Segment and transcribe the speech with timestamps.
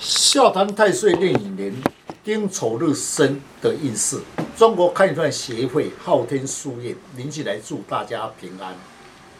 [0.00, 1.74] 笑谈太岁令乙年
[2.24, 4.18] 丁丑日生的运势。
[4.56, 8.74] 中国看算协会昊天书院邻居来祝大家平安。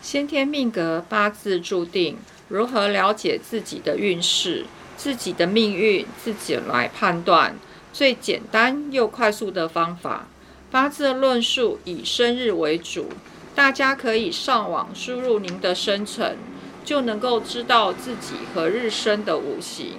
[0.00, 2.16] 先天命格八字注定，
[2.48, 4.64] 如何了解自己的运势、
[4.96, 7.54] 自己的命运，自己来判断。
[7.92, 10.26] 最简单又快速的方法，
[10.70, 13.10] 八字论述以生日为主，
[13.54, 16.38] 大家可以上网输入您的生辰，
[16.82, 19.98] 就能够知道自己何日生的五行、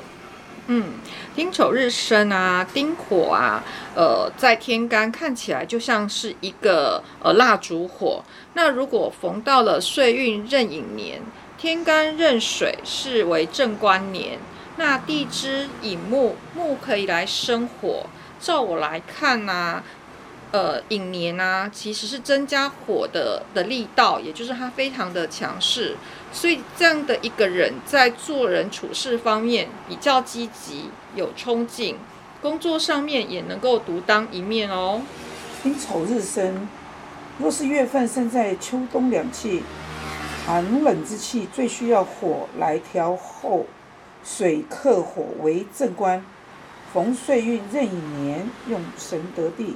[0.67, 0.93] 嗯，
[1.35, 3.63] 丁丑日生啊，丁火啊，
[3.95, 8.23] 呃，在天干看起来就像是一个呃蜡烛火。
[8.53, 11.21] 那如果逢到了岁运壬寅年，
[11.57, 14.39] 天干壬水是为正官年。
[14.77, 18.05] 那地支引木，木可以来生火。
[18.39, 19.83] 照我来看呢，
[20.51, 25.95] 呃，引年啊，其实是增加火的的力道，也就是它非常的强势。
[26.33, 31.97] 所以这样的一个人在做人处事方面比较积极，有冲劲，
[32.41, 35.01] 工作上面也能够独当一面哦。
[35.63, 36.67] 丁丑日生，
[37.39, 39.63] 若是月份生在秋冬两季
[40.45, 43.65] 寒冷之气，最需要火来调候。
[44.23, 46.23] 水克火为正官，
[46.93, 49.75] 逢岁运任引年，用神得地。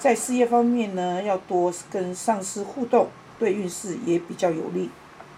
[0.00, 4.88] 在事业方面呢，要多跟上司互动，对运势也比较有利。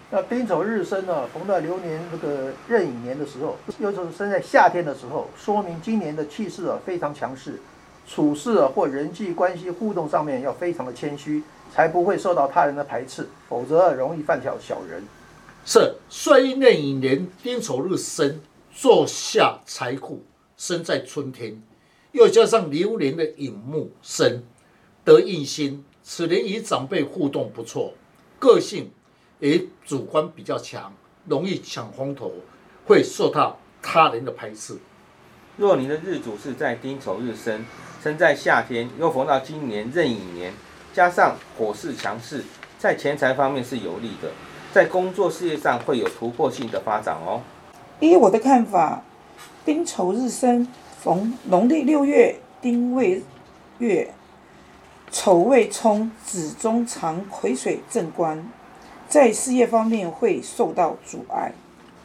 [0.09, 7.59] 那丁丑日生呢，逢到流年这个壬寅年的时候，又是生在夏天的时候，说明今年的气势啊非常强势，
[8.07, 15.03] 处事啊或人际关系互动上面要非常的谦虚，才不会受到他人的排斥，否则容易犯小小人。
[15.65, 18.39] 是岁运壬寅年丁丑日生，
[18.71, 20.23] 坐下财库
[20.55, 21.61] 生在春天，
[22.13, 24.41] 又加上流年的寅木生，
[25.03, 25.83] 得印星。
[26.05, 27.93] 此人与长辈互动不错，
[28.37, 28.91] 个性
[29.39, 30.91] 也主观比较强，
[31.27, 32.33] 容易抢风头，
[32.85, 34.77] 会受到他人的排斥。
[35.55, 37.65] 若您的日主是在丁丑日生，
[38.03, 40.53] 生在夏天，又逢到今年壬寅年，
[40.91, 42.43] 加上火势强势，
[42.77, 44.29] 在钱财方面是有利的。
[44.73, 47.41] 在工作事业上会有突破性的发展哦。
[48.01, 49.03] 依我的看法，
[49.63, 50.67] 丁丑日生，
[50.99, 53.21] 逢农历六月丁未
[53.77, 54.13] 月，
[55.13, 58.51] 丑未冲，子中藏癸水正官，
[59.07, 61.53] 在事业方面会受到阻碍。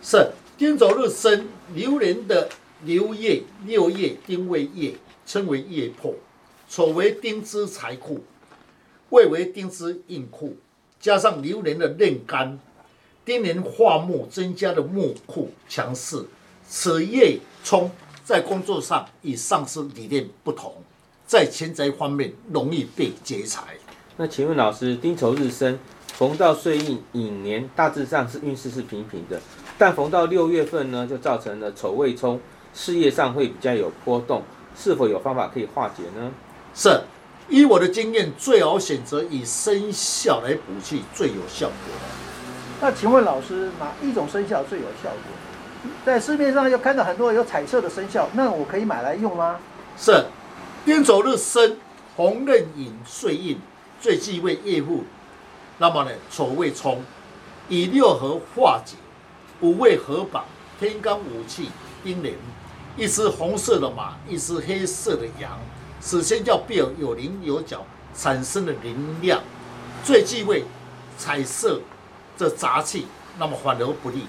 [0.02, 2.50] 是丁丑日生，流年的
[2.84, 4.92] 流月六月丁未月，
[5.24, 6.14] 称为月破，
[6.69, 8.20] 丑为丁支财库，
[9.08, 10.58] 未为丁支印库。
[11.00, 12.58] 加上流年的壬干，
[13.25, 16.26] 丁年化木增加的木库强势。
[16.69, 17.90] 此月冲
[18.22, 20.75] 在工作上与上司理念不同，
[21.28, 23.61] 在钱财方面容易被劫财。
[24.16, 25.78] 那请问老师，丁丑日生
[26.15, 29.38] 逢到岁运寅年，大致上是运势是平平的，
[29.77, 32.41] 但逢到六月份呢，就造成了丑未冲，
[32.72, 34.43] 事业上会比较有波动，
[34.75, 36.33] 是否有方法可以化解呢？
[36.75, 36.99] 是。
[37.50, 41.94] 依我的经验，最好选择以生肖来补气，最有效果。
[42.81, 45.91] 那请问老师，哪一种生肖最有效果？
[46.06, 49.59] 在市面上又看到很多有彩色的生肖，那我可以买来用吗？
[49.97, 50.25] 是，
[50.88, 51.76] 丁丑日生，
[52.16, 53.59] 红刃引岁印，
[54.00, 55.04] 最忌讳夜户。
[55.76, 57.04] 那么呢，丑未冲，
[57.69, 58.97] 以六合化解，
[59.60, 60.47] 五位合榜，
[60.81, 61.69] 天干五气，
[62.04, 62.34] 阴灵，
[62.97, 65.60] 一只红色的马，一只黑色的羊。
[66.00, 67.84] 此先叫必有有棱有角
[68.15, 69.43] 产生的能量，
[70.03, 70.65] 最忌讳
[71.19, 71.82] 彩色
[72.34, 73.06] 这杂气，
[73.38, 74.26] 那么反而不利。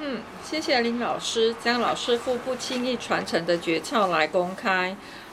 [0.00, 4.96] 嗯，谢谢林老师将老师傅不轻易传承的诀窍来公开，